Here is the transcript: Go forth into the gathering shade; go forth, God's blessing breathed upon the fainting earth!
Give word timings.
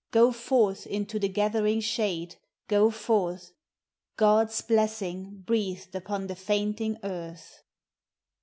Go 0.09 0.31
forth 0.31 0.87
into 0.87 1.19
the 1.19 1.29
gathering 1.29 1.79
shade; 1.79 2.37
go 2.67 2.89
forth, 2.89 3.53
God's 4.17 4.59
blessing 4.61 5.43
breathed 5.45 5.93
upon 5.93 6.25
the 6.25 6.35
fainting 6.35 6.97
earth! 7.03 7.61